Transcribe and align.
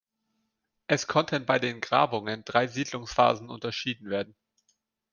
Es 0.87 1.05
konnten 1.05 1.45
bei 1.45 1.59
den 1.59 1.79
Grabungen 1.79 2.43
drei 2.43 2.65
Siedlungsphasen 2.65 3.51
unterschieden 3.51 4.09
werden. 4.09 4.35